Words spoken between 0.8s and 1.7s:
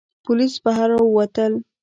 را ووتل.